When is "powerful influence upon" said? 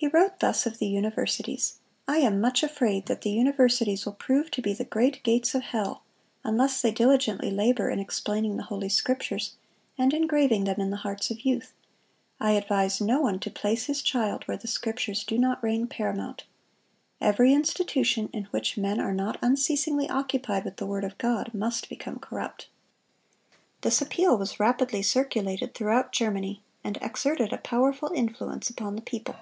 27.58-28.96